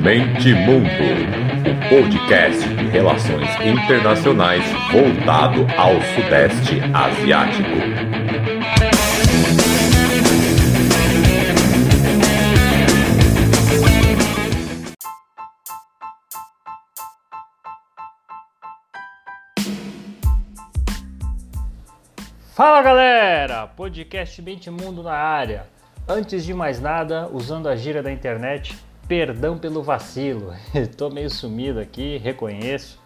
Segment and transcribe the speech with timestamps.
[0.00, 0.88] Mente Mundo,
[1.68, 7.68] o podcast de relações internacionais voltado ao Sudeste Asiático.
[22.54, 25.66] Fala galera, podcast Mente Mundo na área.
[26.08, 28.74] Antes de mais nada, usando a gira da internet,
[29.06, 30.54] perdão pelo vacilo.
[30.96, 33.00] Tô meio sumido aqui, reconheço.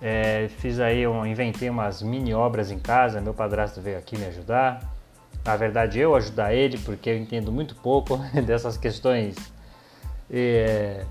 [0.00, 3.20] É, fiz aí, um, inventei umas mini obras em casa.
[3.20, 4.80] Meu padrasto veio aqui me ajudar.
[5.44, 9.36] Na verdade, eu ajudar ele porque eu entendo muito pouco dessas questões
[10.30, 11.04] é,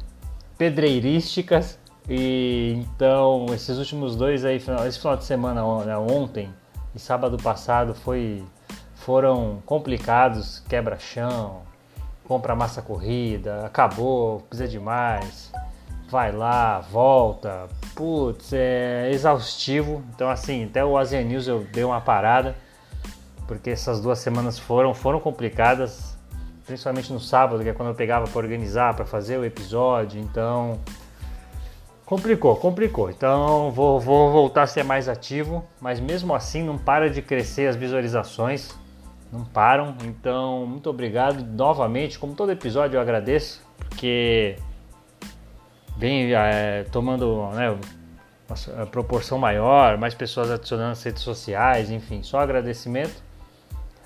[0.58, 1.80] pedreirísticas.
[2.10, 6.54] E então, esses últimos dois aí, esse final de semana, né, ontem
[6.94, 8.44] e sábado passado foi,
[8.96, 11.62] foram complicados, quebra-chão,
[12.28, 15.52] compra massa corrida, acabou, precisa de mais,
[16.10, 20.04] vai lá, volta, putz, é exaustivo.
[20.16, 22.56] Então assim, até o Asian News eu dei uma parada,
[23.48, 26.18] porque essas duas semanas foram, foram complicadas,
[26.66, 30.80] principalmente no sábado, que é quando eu pegava para organizar, para fazer o episódio, então
[32.06, 33.10] Complicou, complicou.
[33.10, 37.68] Então vou, vou voltar a ser mais ativo, mas mesmo assim não para de crescer
[37.68, 38.70] as visualizações,
[39.34, 39.96] não param.
[40.06, 42.18] Então muito obrigado novamente.
[42.18, 44.56] Como todo episódio eu agradeço, porque
[45.98, 47.78] vem é, tomando né,
[48.76, 53.22] uma proporção maior, mais pessoas adicionando as redes sociais, enfim, só agradecimento.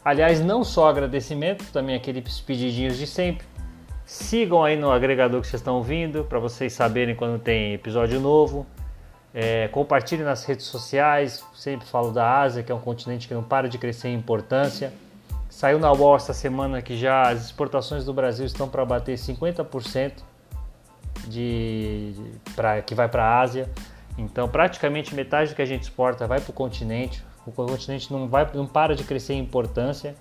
[0.04, 3.46] Aliás, não só agradecimento, também aqueles pedidinhos de sempre
[4.08, 8.66] Sigam aí no agregador que vocês estão ouvindo para vocês saberem quando tem episódio novo.
[9.34, 11.44] É, compartilhe nas redes sociais.
[11.54, 14.94] Sempre falo da Ásia, que é um continente que não para de crescer em importância.
[15.58, 20.14] Saiu na Wall esta semana que já as exportações do Brasil estão para bater 50%
[21.28, 22.14] de,
[22.56, 23.68] pra, que vai para a Ásia.
[24.20, 27.26] Então, praticamente metade do que a gente exporta vai para o continente.
[27.44, 30.16] O continente não, vai, não para de crescer em importância.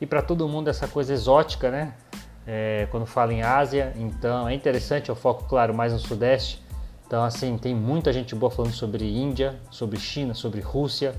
[0.00, 1.92] E para todo mundo, essa coisa exótica, né?
[2.46, 6.64] é, quando fala em Ásia, então é interessante, eu foco, claro, mais no Sudeste.
[7.06, 11.14] Então, assim, tem muita gente boa falando sobre Índia, sobre China, sobre Rússia,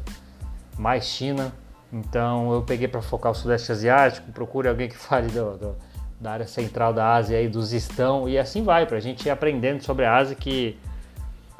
[0.80, 1.54] mais China.
[1.92, 5.76] Então, eu peguei para focar o Sudeste Asiático, procure alguém que fale do, do,
[6.20, 9.30] da área central da Ásia e dos estão, e assim vai, para a gente ir
[9.30, 10.80] aprendendo sobre a Ásia, que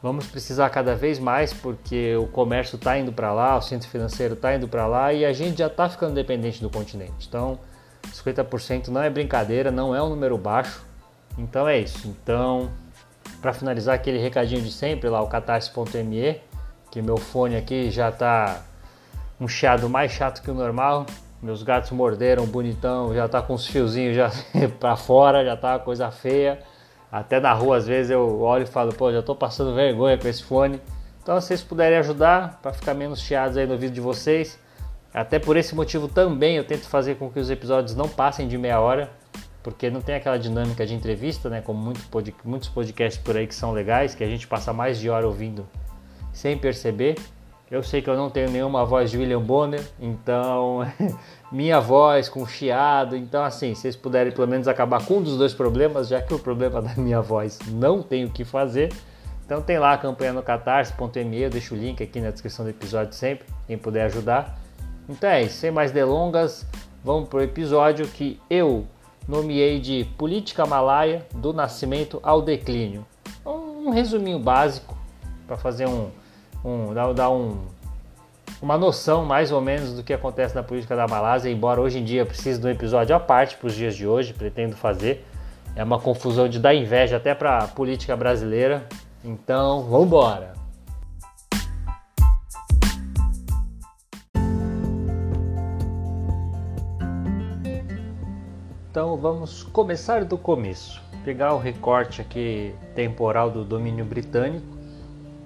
[0.02, 4.34] vamos precisar cada vez mais, porque o comércio está indo para lá, o centro financeiro
[4.34, 7.28] está indo para lá, e a gente já está ficando dependente do continente.
[7.28, 7.60] Então,
[8.10, 10.84] 50% não é brincadeira, não é um número baixo.
[11.38, 12.08] Então é isso.
[12.08, 12.70] Então,
[13.42, 16.42] para finalizar aquele recadinho de sempre lá, o catarse.me,
[16.90, 18.62] que meu fone aqui já está
[19.42, 21.08] um chiado mais chato que o normal.
[21.42, 24.32] Meus gatos morderam bonitão, já tá com os fiozinhos já
[24.80, 26.60] para fora, já tá coisa feia.
[27.12, 30.28] Até na rua às vezes eu olho e falo, pô, já tô passando vergonha com
[30.28, 30.80] esse fone.
[31.22, 34.60] Então, se vocês puderem ajudar para ficar menos chiados aí no vídeo de vocês,
[35.12, 38.58] até por esse motivo também eu tento fazer com que os episódios não passem de
[38.58, 39.10] meia hora,
[39.64, 41.62] porque não tem aquela dinâmica de entrevista, né?
[41.62, 45.00] Como muito pod muitos podcasts por aí que são legais, que a gente passa mais
[45.00, 45.68] de hora ouvindo
[46.32, 47.16] sem perceber.
[47.72, 50.86] Eu sei que eu não tenho nenhuma voz de William Bonner, então
[51.50, 55.38] minha voz com chiado, então assim, se vocês puderem pelo menos acabar com um dos
[55.38, 58.92] dois problemas, já que o problema da minha voz não tem o que fazer.
[59.46, 62.72] Então tem lá a campanha no catarse.me, eu deixo o link aqui na descrição do
[62.72, 64.60] episódio sempre, quem puder ajudar.
[65.08, 66.66] Então é isso, sem mais delongas,
[67.02, 68.86] vamos para o episódio que eu
[69.26, 73.06] nomeei de Política Malaya do Nascimento ao Declínio.
[73.46, 74.98] Um resuminho básico
[75.48, 76.10] para fazer um,
[76.64, 77.58] um dar, dar um,
[78.62, 82.04] uma noção mais ou menos do que acontece na política da Malásia, embora hoje em
[82.04, 85.26] dia precise de um episódio à parte para os dias de hoje, pretendo fazer.
[85.76, 88.86] É uma confusão de dar inveja até para a política brasileira.
[89.24, 90.62] Então, vamos embora.
[98.92, 101.02] Então vamos começar do começo.
[101.24, 104.81] Pegar o recorte aqui temporal do domínio britânico,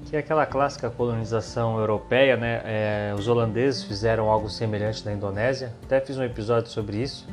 [0.05, 2.61] que é aquela clássica colonização europeia, né?
[2.63, 5.73] É, os holandeses fizeram algo semelhante na Indonésia.
[5.83, 7.27] Até fiz um episódio sobre isso,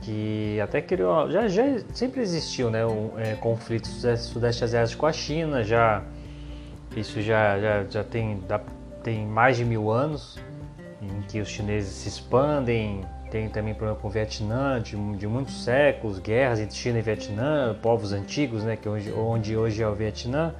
[0.00, 1.62] que até criou, já, já
[1.92, 2.84] sempre existiu, né?
[2.86, 6.02] Um, é, conflitos sudeste asiático com a China, já
[6.96, 8.42] isso já já, já tem,
[9.02, 10.38] tem mais de mil anos
[11.02, 15.64] em que os chineses se expandem tem também problema com o Vietnã, de, de, muitos
[15.64, 20.54] séculos, guerras entre China e Vietnã, povos antigos, né, que onde hoje é o Vietnã.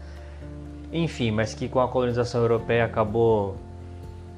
[0.92, 3.56] Enfim, mas que com a colonização europeia acabou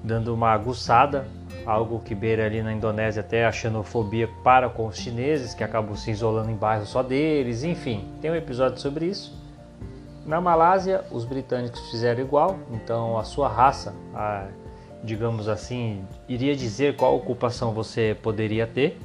[0.03, 1.27] dando uma aguçada
[1.69, 5.95] algo que beira ali na Indonésia até a xenofobia para com os chineses, que acabam
[5.97, 9.37] se isolando em bairros só deles, enfim, tem um episódio sobre isso.
[10.25, 14.47] Na Malásia, os britânicos fizeram igual, então a sua raça, a,
[15.05, 18.99] digamos assim, iria dizer qual ocupação você poderia ter.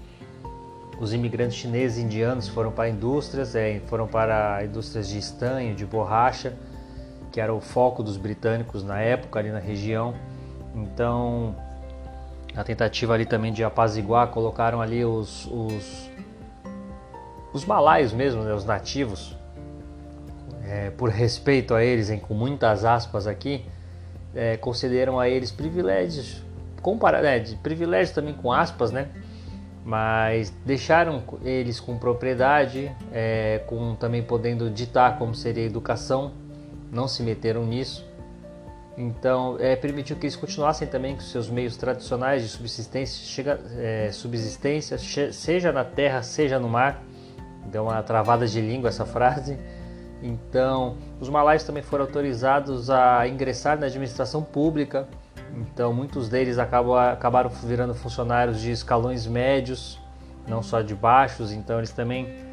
[0.99, 5.85] Os imigrantes chineses e indianos foram para indústrias, é, foram para indústrias de estanho, de
[5.85, 6.53] borracha,
[7.33, 10.13] que era o foco dos britânicos na época ali na região.
[10.75, 11.55] Então,
[12.55, 16.11] a tentativa ali também de apaziguar, colocaram ali os, os,
[17.51, 19.35] os malaios mesmo, né, os nativos,
[20.63, 23.65] é, por respeito a eles, com muitas aspas aqui,
[24.35, 26.43] é, concederam a eles privilégios,
[26.83, 29.09] compara né, de privilégios também com aspas, né?
[29.83, 36.31] Mas deixaram eles com propriedade, é, com também podendo ditar como seria a educação,
[36.93, 38.05] não se meteram nisso.
[38.95, 44.11] Então, é, permitiu que eles continuassem também com seus meios tradicionais de subsistência, chega, é,
[44.11, 44.97] subsistência
[45.31, 47.03] seja na terra, seja no mar.
[47.65, 49.57] Deu uma travada de língua essa frase.
[50.21, 55.07] Então, os malaios também foram autorizados a ingressar na administração pública.
[55.55, 59.99] Então, muitos deles acabam, acabaram virando funcionários de escalões médios,
[60.47, 61.51] não só de baixos.
[61.51, 62.52] Então, eles também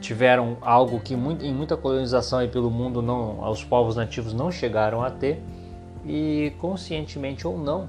[0.00, 5.02] tiveram algo que em muita colonização aí pelo mundo não, os povos nativos não chegaram
[5.02, 5.42] a ter
[6.04, 7.88] e conscientemente ou não,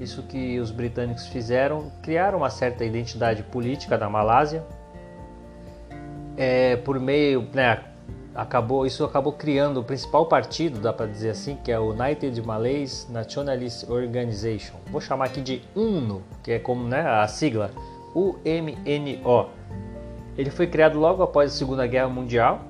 [0.00, 4.64] isso que os britânicos fizeram, criaram uma certa identidade política da Malásia,
[6.36, 7.82] é, por meio, né,
[8.34, 12.40] acabou, isso acabou criando o principal partido, dá para dizer assim, que é o United
[12.42, 14.76] Malays Nationalist Organization.
[14.90, 17.70] Vou chamar aqui de UNO, que é como né, a sigla
[18.14, 19.50] UMNO.
[20.36, 22.62] Ele foi criado logo após a Segunda Guerra Mundial,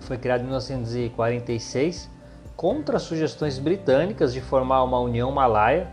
[0.00, 2.10] foi criado em 1946
[2.56, 5.86] contra sugestões britânicas de formar uma União Malaia.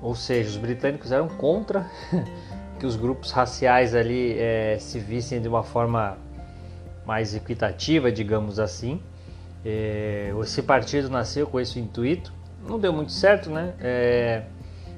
[0.00, 1.90] Ou seja, os britânicos eram contra
[2.78, 6.16] que os grupos raciais ali é, se vissem de uma forma
[7.04, 9.02] mais equitativa, digamos assim.
[9.64, 12.32] É, esse partido nasceu com esse intuito,
[12.68, 13.74] não deu muito certo, né?
[13.80, 14.42] É,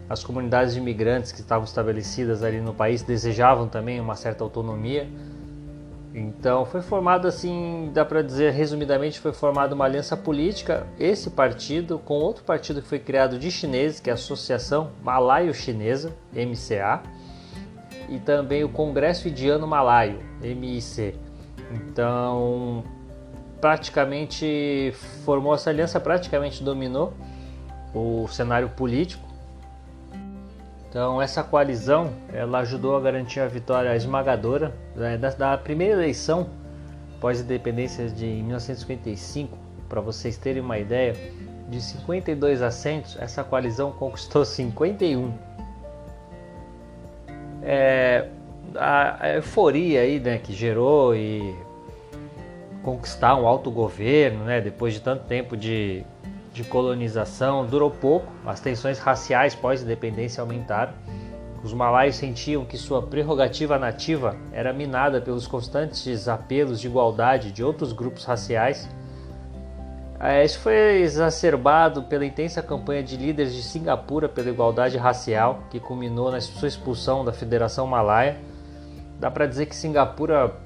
[0.08, 5.08] as comunidades de imigrantes que estavam estabelecidas ali no país desejavam também uma certa autonomia.
[6.14, 11.98] Então foi formado assim, dá para dizer resumidamente, foi formada uma aliança política, esse partido
[11.98, 17.02] com outro partido que foi criado de chineses, que é a Associação Malaio-Chinesa, MCA,
[18.08, 21.14] e também o Congresso Indiano Malaio, MIC.
[21.72, 22.84] Então,
[23.60, 24.94] praticamente
[25.24, 27.12] formou essa aliança, praticamente dominou
[27.92, 29.25] o cenário político
[30.96, 36.48] então essa coalizão ela ajudou a garantir a vitória esmagadora né, da, da, primeira eleição
[37.20, 39.58] pós-independência de 1955.
[39.90, 41.14] Para vocês terem uma ideia,
[41.68, 45.34] de 52 assentos, essa coalizão conquistou 51.
[47.62, 48.28] É,
[48.74, 51.54] a, euforia aí, né, que gerou e
[52.82, 56.06] conquistar um autogoverno, né, depois de tanto tempo de
[56.56, 60.94] de colonização durou pouco, as tensões raciais pós-independência aumentaram.
[61.62, 67.62] Os malaios sentiam que sua prerrogativa nativa era minada pelos constantes apelos de igualdade de
[67.62, 68.88] outros grupos raciais.
[70.18, 75.78] É, isso foi exacerbado pela intensa campanha de líderes de Singapura pela igualdade racial, que
[75.78, 78.38] culminou na sua expulsão da Federação Malaia.
[79.20, 80.56] Dá para dizer que Singapura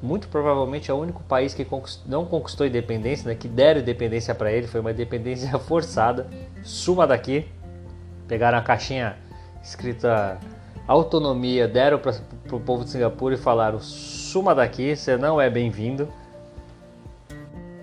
[0.00, 1.66] muito provavelmente é o único país que
[2.06, 6.26] não conquistou independência, né, que deram independência para ele, foi uma independência forçada.
[6.62, 7.48] Suma daqui.
[8.26, 9.16] Pegaram a caixinha
[9.62, 10.38] escrita
[10.86, 12.14] autonomia, deram para
[12.52, 16.08] o povo de Singapura e falaram: suma daqui, você não é bem-vindo.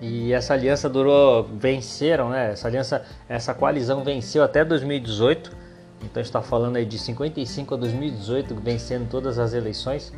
[0.00, 2.52] E essa aliança durou, venceram, né?
[2.52, 5.56] Essa aliança, essa coalizão venceu até 2018.
[6.02, 10.12] Então está falando aí de 55 a 2018, vencendo todas as eleições.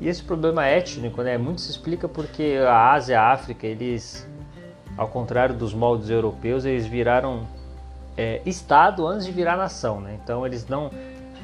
[0.00, 4.28] E esse problema étnico, né, muito se explica porque a Ásia a África, eles,
[4.96, 7.46] ao contrário dos moldes europeus, eles viraram
[8.16, 10.18] é, Estado antes de virar nação, né?
[10.22, 10.90] Então eles não,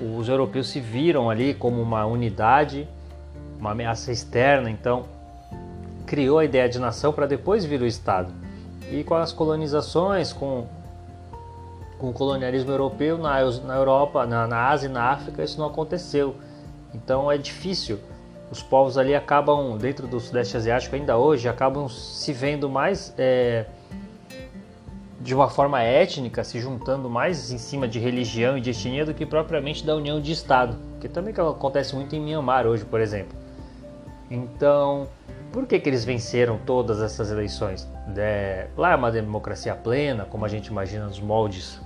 [0.00, 2.88] os europeus se viram ali como uma unidade,
[3.58, 5.04] uma ameaça externa, então
[6.06, 8.32] criou a ideia de nação para depois vir o Estado.
[8.90, 10.66] E com as colonizações, com,
[11.98, 15.66] com o colonialismo europeu na, na Europa, na, na Ásia e na África, isso não
[15.68, 16.34] aconteceu.
[16.92, 18.00] Então é difícil
[18.50, 23.66] os povos ali acabam, dentro do Sudeste Asiático ainda hoje, acabam se vendo mais é,
[25.20, 29.14] de uma forma étnica, se juntando mais em cima de religião e de etnia do
[29.14, 33.38] que propriamente da união de Estado, que também acontece muito em Myanmar hoje, por exemplo.
[34.30, 35.08] Então,
[35.52, 37.88] Por que, que eles venceram todas essas eleições?
[38.16, 41.80] É, lá é uma democracia plena, como a gente imagina nos moldes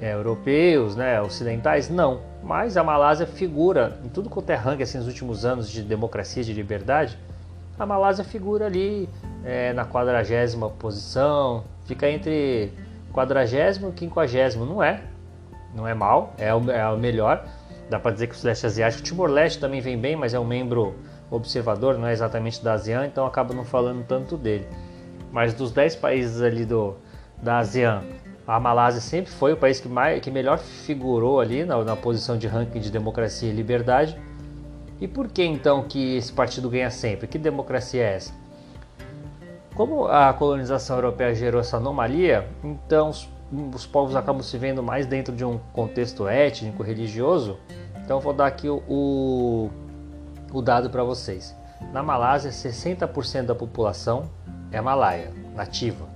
[0.00, 1.88] é, europeus, né, ocidentais?
[1.88, 2.20] Não.
[2.42, 6.42] Mas a Malásia figura em tudo quanto é ranking assim, nos últimos anos de democracia,
[6.42, 7.18] de liberdade.
[7.78, 9.08] A Malásia figura ali
[9.44, 12.72] é, na quadragésima posição, fica entre
[13.12, 14.64] quadragésimo e quinquagésimo.
[14.64, 15.02] Não é,
[15.74, 17.44] não é mal, é o, é o melhor.
[17.90, 20.44] Dá para dizer que o Sudeste Asiático, o Timor-Leste também vem bem, mas é um
[20.44, 20.94] membro
[21.30, 24.66] observador, não é exatamente da ASEAN, então acaba não falando tanto dele.
[25.30, 26.94] Mas dos 10 países ali do,
[27.42, 28.02] da ASEAN,
[28.46, 32.38] a Malásia sempre foi o país que, mais, que melhor figurou ali na, na posição
[32.38, 34.18] de ranking de democracia e liberdade.
[35.00, 37.26] E por que então que esse partido ganha sempre?
[37.26, 38.32] Que democracia é essa?
[39.74, 43.28] Como a colonização europeia gerou essa anomalia, então os,
[43.74, 47.58] os povos acabam se vendo mais dentro de um contexto étnico, religioso.
[48.02, 49.70] Então vou dar aqui o, o
[50.52, 51.54] o dado para vocês.
[51.92, 54.30] Na Malásia, 60% da população
[54.72, 56.06] é malaia, nativa.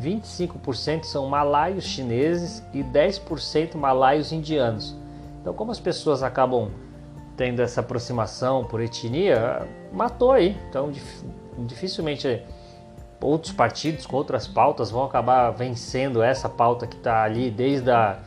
[0.00, 4.96] 25% são malaios chineses e 10% malaios indianos.
[5.40, 6.70] Então, como as pessoas acabam
[7.36, 10.56] tendo essa aproximação por etnia, matou aí.
[10.68, 10.92] Então,
[11.58, 12.42] dificilmente
[13.20, 18.18] outros partidos com outras pautas vão acabar vencendo essa pauta que está ali desde a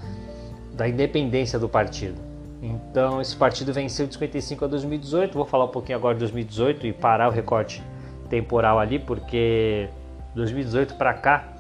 [0.74, 2.22] da independência do partido.
[2.62, 5.34] Então esse partido venceu de 55 a 2018.
[5.34, 7.82] Vou falar um pouquinho agora de 2018 e parar o recorte
[8.30, 9.88] temporal ali, porque
[10.34, 11.55] 2018 para cá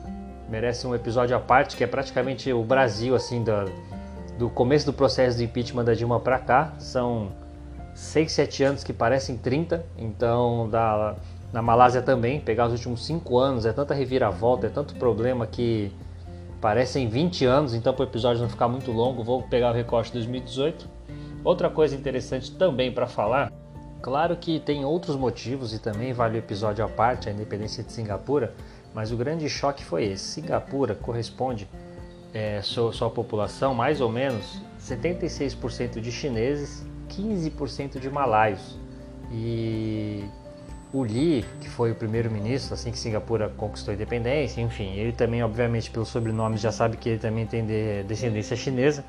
[0.49, 3.51] merece um episódio à parte, que é praticamente o Brasil assim do,
[4.37, 6.73] do começo do processo de impeachment da Dilma para cá.
[6.77, 7.31] São
[7.93, 9.85] 6, 7 anos que parecem 30.
[9.97, 11.15] Então da,
[11.51, 15.91] na Malásia também, pegar os últimos 5 anos, é tanta reviravolta, é tanto problema que
[16.59, 20.07] parecem 20 anos, então para o episódio não ficar muito longo, vou pegar o recorte
[20.07, 20.89] de 2018.
[21.43, 23.53] Outra coisa interessante também para falar,
[24.01, 27.91] claro que tem outros motivos e também vale o episódio à parte, a independência de
[27.93, 28.53] Singapura,
[28.95, 30.23] mas o grande choque foi esse.
[30.23, 31.67] Singapura corresponde
[32.33, 38.79] é, sua, sua população mais ou menos 76% de chineses, 15% de malaios.
[39.29, 40.23] E
[40.93, 45.43] o Lee, que foi o primeiro-ministro assim que Singapura conquistou a independência, enfim, ele também,
[45.43, 47.65] obviamente, pelo sobrenome já sabe que ele também tem
[48.07, 49.03] descendência chinesa,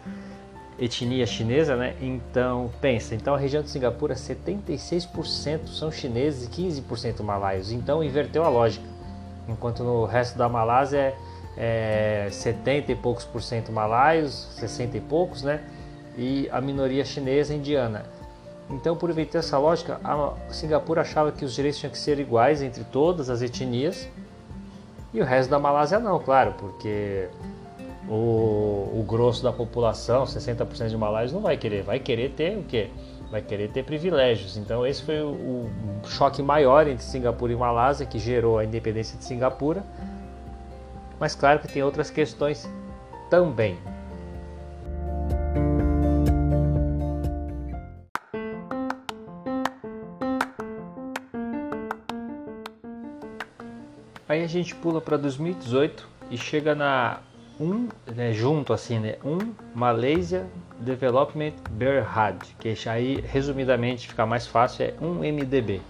[0.80, 1.94] etnia chinesa, né?
[2.00, 7.70] Então, pensa, então a região de Singapura, 76% são chineses e 15% malaios.
[7.70, 8.95] Então, inverteu a lógica.
[9.48, 11.14] Enquanto no resto da Malásia
[11.56, 15.60] é, é 70 e poucos por cento malaios, 60 e poucos, né?
[16.16, 18.04] E a minoria chinesa e indiana.
[18.68, 22.62] Então, por inverter essa lógica, a Singapura achava que os direitos tinham que ser iguais
[22.62, 24.08] entre todas as etnias
[25.16, 27.28] e o resto da Malásia não, claro, porque
[28.08, 31.82] o, o grosso da população, 60% de malaios, não vai querer.
[31.82, 32.90] Vai querer ter o quê?
[33.30, 34.56] Vai querer ter privilégios.
[34.56, 35.70] Então, esse foi o,
[36.04, 39.84] o choque maior entre Singapura e Malásia que gerou a independência de Singapura.
[41.18, 42.68] Mas, claro que tem outras questões
[43.28, 43.78] também.
[54.28, 57.20] Aí a gente pula para 2018 e chega na
[57.58, 59.38] 1, né, junto assim, né, 1
[59.74, 60.46] Malaysia
[60.78, 65.80] Development Berhad, que aí resumidamente fica mais fácil é 1 MDB.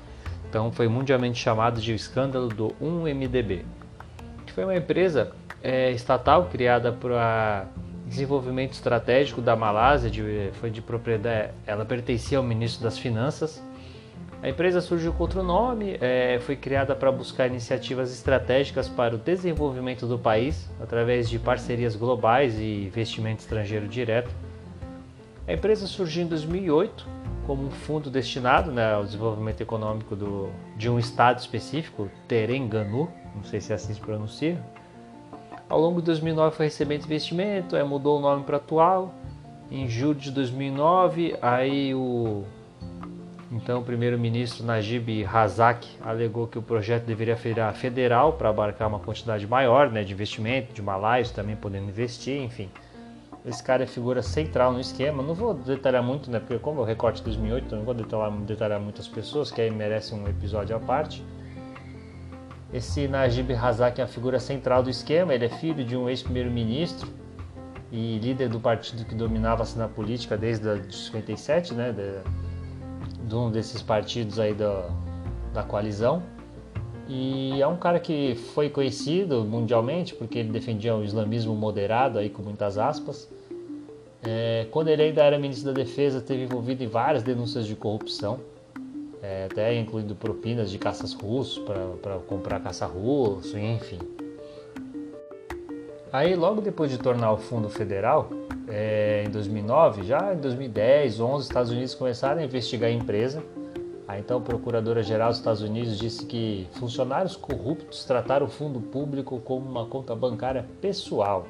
[0.49, 3.65] Então foi mundialmente chamado de escândalo do 1 MDB,
[4.47, 5.33] que foi uma empresa
[5.63, 7.67] é, estatal criada para
[8.07, 13.61] desenvolvimento estratégico da Malásia, de, foi de propriedade, ela pertencia ao ministro das Finanças
[14.47, 19.19] a empresa surgiu com outro nome, é, foi criada para buscar iniciativas estratégicas para o
[19.19, 24.31] desenvolvimento do país através de parcerias globais e investimento estrangeiro direto.
[25.49, 27.09] A empresa surgiu em 2008
[27.45, 33.43] como um fundo destinado né, ao desenvolvimento econômico do, de um estado específico, Terengganu, não
[33.43, 34.63] sei se é assim se pronuncia.
[35.69, 39.13] Ao longo de 2009 foi recebendo investimento, aí mudou o nome para atual.
[39.73, 42.45] Em julho de 2009, aí o
[43.51, 48.99] então, o primeiro-ministro Najib Razak alegou que o projeto deveria virar federal para abarcar uma
[48.99, 52.69] quantidade maior né, de investimento, de malaios também podendo investir, enfim.
[53.45, 55.23] Esse cara é figura central no esquema.
[55.23, 58.33] Não vou detalhar muito, né, porque como é o recorte de 2008, não vou detalhar,
[58.33, 61.25] detalhar muitas pessoas, que aí merece um episódio à parte.
[62.73, 67.09] Esse Najib Razak é a figura central do esquema, ele é filho de um ex-primeiro-ministro
[67.93, 71.95] e líder do partido que dominava a cena política desde a 57, né,
[73.35, 74.89] um desses partidos aí da,
[75.53, 76.23] da coalizão.
[77.09, 82.29] E é um cara que foi conhecido mundialmente porque ele defendia o islamismo moderado, aí
[82.29, 83.29] com muitas aspas.
[84.23, 88.41] É, quando ele ainda era ministro da Defesa, esteve envolvido em várias denúncias de corrupção.
[89.23, 91.59] é, até incluindo propinas de caças russos
[92.01, 93.99] para comprar caça russo, enfim.
[96.13, 98.31] Aí, logo depois de tornar o Fundo Federal,
[98.69, 103.43] é, em 2009, já em 2010, 11, os Estados Unidos começaram a investigar a empresa.
[104.09, 109.69] A então Procuradora-Geral dos Estados Unidos disse que funcionários corruptos trataram o fundo público como
[109.69, 111.47] uma conta bancária pessoal.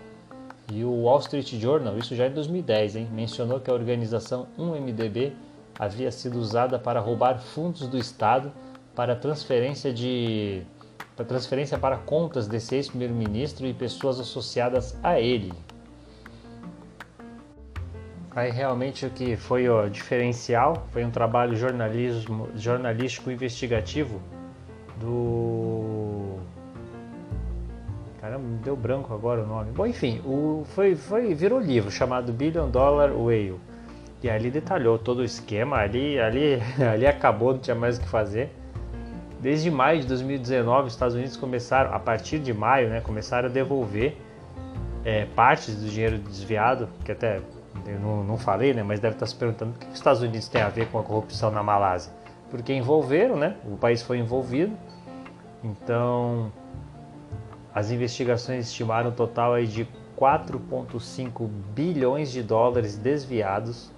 [0.72, 5.32] E o Wall Street Journal, isso já em 2010, hein, mencionou que a organização 1MDB
[5.78, 8.50] havia sido usada para roubar fundos do Estado
[8.94, 10.62] para transferência de
[11.14, 15.52] para transferência para contas desse ex-primeiro-ministro e pessoas associadas a ele.
[18.36, 24.20] Aí realmente o que foi o diferencial foi um trabalho jornalismo, jornalístico investigativo
[25.00, 26.36] do
[28.20, 29.70] Caramba, me deu branco agora o nome.
[29.70, 33.58] Bom, enfim, o, foi, foi, virou livro chamado Billion Dollar Whale.
[34.22, 36.60] E ali detalhou todo o esquema, ali, ali,
[36.92, 38.52] ali acabou, não tinha mais o que fazer.
[39.40, 43.52] Desde maio de 2019, os Estados Unidos começaram, a partir de maio, né, começaram a
[43.52, 44.14] devolver
[45.06, 47.40] é, partes do dinheiro desviado, que até
[47.86, 50.48] eu não, não falei, né, mas deve estar se perguntando o que os Estados Unidos
[50.48, 52.12] têm a ver com a corrupção na Malásia.
[52.50, 54.76] Porque envolveram, né, o país foi envolvido,
[55.62, 56.52] então
[57.74, 59.88] as investigações estimaram um total aí de
[60.18, 63.94] 4,5 bilhões de dólares desviados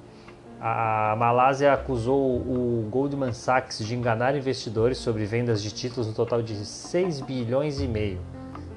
[0.60, 6.42] a Malásia acusou o Goldman Sachs de enganar investidores sobre vendas de títulos no total
[6.42, 8.20] de 6 bilhões e meio.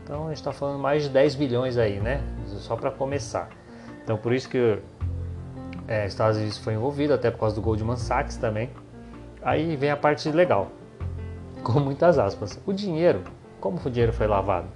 [0.03, 2.21] Então a gente está falando mais de 10 bilhões aí, né?
[2.59, 3.49] Só para começar.
[4.03, 4.77] Então por isso que
[5.91, 8.69] é, Estados Unidos foi envolvido, até por causa do Goldman Sachs também.
[9.41, 10.71] Aí vem a parte legal,
[11.63, 12.57] com muitas aspas.
[12.65, 13.21] O dinheiro,
[13.59, 14.69] como o dinheiro foi lavado?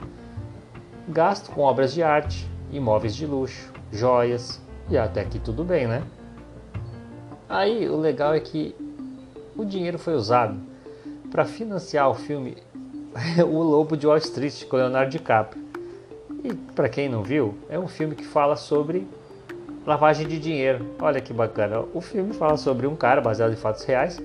[1.08, 6.04] Gasto com obras de arte, imóveis de luxo, joias, e até aqui tudo bem, né?
[7.48, 8.76] Aí o legal é que
[9.56, 10.60] o dinheiro foi usado
[11.32, 12.58] para financiar o filme
[13.48, 15.64] O Lobo de Wall Street com Leonardo DiCaprio.
[16.44, 19.08] E para quem não viu, é um filme que fala sobre
[19.86, 20.86] lavagem de dinheiro.
[21.00, 21.84] Olha que bacana.
[21.94, 24.22] O filme fala sobre um cara baseado em fatos reais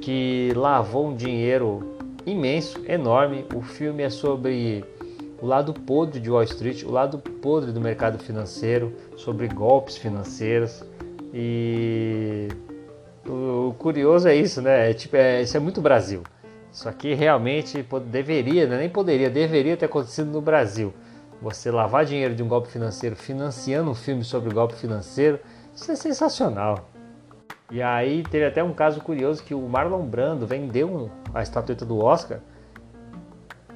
[0.00, 3.44] que lavou um dinheiro imenso, enorme.
[3.54, 4.84] O filme é sobre
[5.40, 10.84] o lado podre de Wall Street, o lado podre do mercado financeiro, sobre golpes financeiros.
[11.34, 12.48] E
[13.28, 14.90] o curioso é isso, né?
[14.90, 16.22] É, tipo, é, isso é muito Brasil.
[16.72, 18.78] Isso aqui realmente deveria, né?
[18.78, 20.92] nem poderia, deveria ter acontecido no Brasil.
[21.40, 25.38] Você lavar dinheiro de um golpe financeiro financiando um filme sobre golpe financeiro,
[25.74, 26.88] isso é sensacional.
[27.70, 31.98] E aí teve até um caso curioso que o Marlon Brando vendeu a estatueta do
[31.98, 32.40] Oscar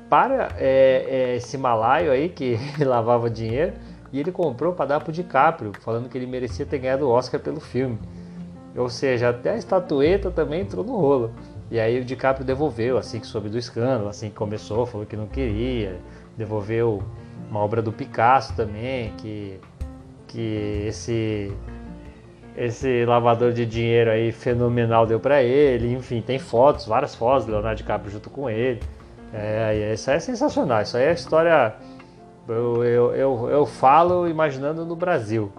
[0.08, 3.74] para é, é, esse malaio aí que lavava dinheiro
[4.12, 7.40] e ele comprou para dar pro DiCaprio, falando que ele merecia ter ganhado o Oscar
[7.40, 7.98] pelo filme.
[8.76, 11.32] Ou seja, até a estatueta também entrou no rolo.
[11.70, 15.16] E aí o DiCaprio devolveu, assim que soube do escândalo, assim que começou, falou que
[15.16, 16.00] não queria.
[16.36, 17.02] Devolveu
[17.50, 19.60] uma obra do Picasso também, que,
[20.26, 21.52] que esse
[22.56, 25.92] esse lavador de dinheiro aí fenomenal deu para ele.
[25.92, 28.80] Enfim, tem fotos, várias fotos do Leonardo DiCaprio junto com ele.
[29.32, 30.82] É, isso aí é sensacional.
[30.82, 31.74] Isso aí é história
[32.48, 35.52] eu, eu, eu, eu falo imaginando no Brasil.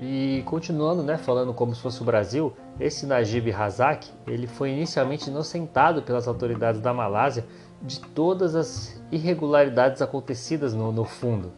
[0.00, 5.28] E continuando, né, falando como se fosse o Brasil, esse Najib Razak, ele foi inicialmente
[5.28, 7.44] inocentado pelas autoridades da Malásia
[7.82, 11.52] de todas as irregularidades acontecidas no, no fundo.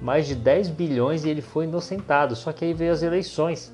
[0.00, 3.72] Mais de 10 bilhões e ele foi inocentado, só que aí veio as eleições.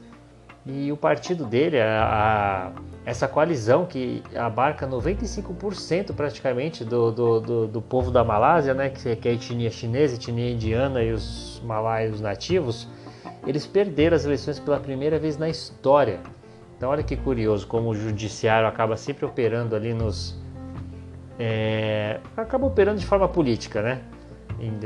[0.66, 7.66] E o partido dele, a, a essa coalizão que abarca 95% praticamente do, do, do,
[7.66, 11.62] do, povo da Malásia, né, que, que é a etnia chinesa, etnia indiana e os
[11.64, 12.86] malaios nativos,
[13.46, 16.20] eles perderam as eleições pela primeira vez na história.
[16.76, 20.39] Então olha que curioso como o judiciário acaba sempre operando ali nos...
[21.42, 24.02] É, acaba operando de forma política, né?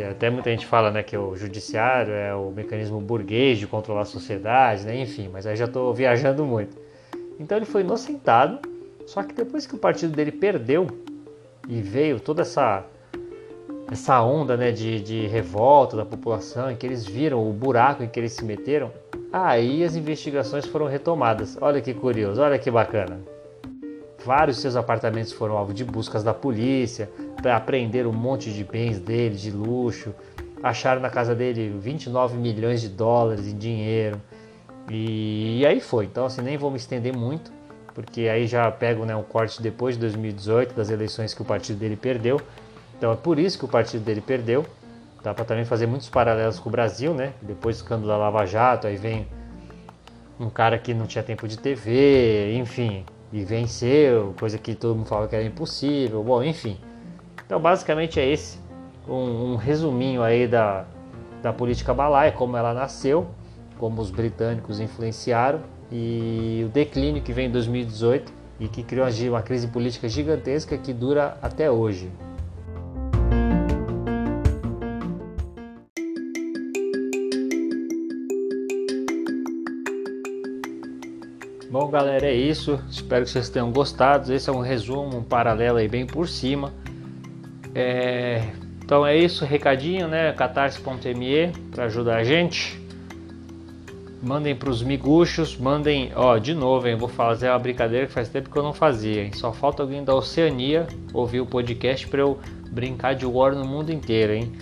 [0.09, 4.05] Até muita gente fala né, que o judiciário é o mecanismo burguês de controlar a
[4.05, 4.97] sociedade, né?
[4.97, 6.77] enfim, mas aí já estou viajando muito.
[7.41, 8.61] Então ele foi inocentado,
[9.05, 10.87] só que depois que o partido dele perdeu
[11.69, 12.85] e veio toda essa
[13.91, 18.09] essa onda né, de, de revolta da população, em que eles viram o buraco em
[18.09, 18.91] que eles se meteram,
[19.33, 21.59] aí as investigações foram retomadas.
[21.61, 23.34] Olha que curioso, olha que bacana.
[24.25, 27.11] Vários seus apartamentos foram alvo de buscas da polícia,
[27.43, 30.15] para apreender um monte de bens dele, de luxo.
[30.63, 34.21] Acharam na casa dele 29 milhões de dólares em dinheiro.
[34.91, 36.07] E, e aí foi.
[36.07, 37.53] Então, assim, nem vou me estender muito,
[37.95, 41.79] porque aí já pego né, um corte depois de 2018, das eleições que o partido
[41.79, 42.41] dele perdeu.
[42.97, 44.65] Então é por isso que o partido dele perdeu.
[45.23, 47.35] Dá para também fazer muitos paralelos com o Brasil, né?
[47.43, 49.27] Depois do escândalo da Lava Jato, aí vem
[50.41, 53.05] um cara que não tinha tempo de TV, enfim,
[53.35, 56.23] e venceu, coisa que todo mundo falava que era impossível.
[56.23, 56.79] Bom, enfim.
[57.45, 58.61] Então, basicamente é esse
[59.09, 60.85] um, um resuminho aí da,
[61.43, 63.27] da política balaia, como ela nasceu,
[63.77, 69.43] como os britânicos influenciaram e o declínio que vem em 2018 e que criou uma
[69.43, 72.09] crise política gigantesca que dura até hoje.
[81.95, 82.81] Galera, é isso.
[82.91, 84.35] Espero que vocês tenham gostado.
[84.35, 86.73] Esse é um resumo, um paralelo aí bem por cima.
[87.73, 88.49] É...
[88.85, 90.33] Então é isso, recadinho, né?
[90.33, 92.83] catarse.me para ajudar a gente.
[94.21, 96.97] Mandem para os miguxos, mandem, ó, de novo, hein?
[96.97, 99.31] Vou fazer uma brincadeira que faz tempo que eu não fazia, hein?
[99.33, 102.41] Só falta alguém da Oceania ouvir o podcast para eu
[102.73, 104.53] brincar de War no mundo inteiro, hein?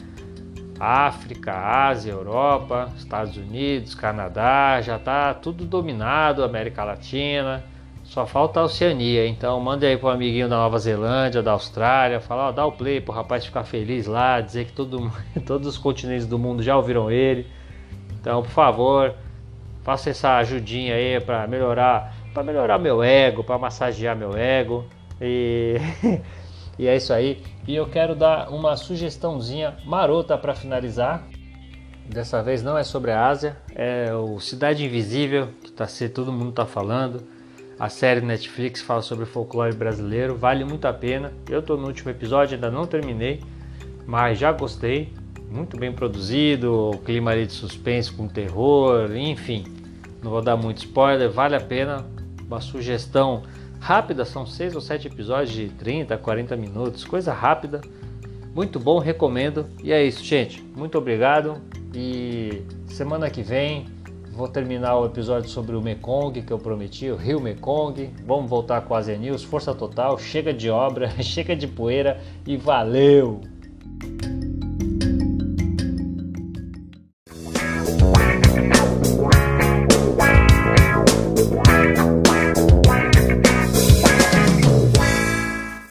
[0.82, 7.62] África, Ásia, Europa, Estados Unidos, Canadá, já está tudo dominado, América Latina,
[8.02, 9.24] só falta a Oceania.
[9.28, 13.00] Então mande aí pro amiguinho da Nova Zelândia, da Austrália, fala, ó, dá o play
[13.00, 15.12] pro rapaz ficar feliz lá, dizer que todo,
[15.46, 17.46] todos os continentes do mundo já ouviram ele.
[18.20, 19.14] Então, por favor,
[19.84, 24.84] faça essa ajudinha aí para melhorar, para melhorar meu ego, para massagear meu ego.
[25.20, 25.76] E
[26.78, 27.42] E é isso aí.
[27.66, 31.26] E eu quero dar uma sugestãozinha marota para finalizar.
[32.08, 36.50] Dessa vez não é sobre a Ásia, é o Cidade Invisível, que tá, todo mundo
[36.50, 37.22] está falando.
[37.78, 41.32] A série Netflix fala sobre folclore brasileiro, vale muito a pena.
[41.48, 43.40] Eu estou no último episódio, ainda não terminei,
[44.06, 45.12] mas já gostei.
[45.50, 49.64] Muito bem produzido, o clima ali de suspense com terror, enfim.
[50.22, 52.06] Não vou dar muito spoiler, vale a pena.
[52.46, 53.42] Uma sugestão
[53.82, 57.80] rápida, são seis ou sete episódios de 30, 40 minutos, coisa rápida.
[58.54, 59.66] Muito bom, recomendo.
[59.82, 60.62] E é isso, gente.
[60.76, 61.60] Muito obrigado.
[61.92, 63.86] E semana que vem
[64.30, 68.08] vou terminar o episódio sobre o Mekong que eu prometi, o Rio Mekong.
[68.24, 72.56] Vamos voltar com a Asia News, força total, chega de obra, chega de poeira e
[72.56, 73.40] valeu!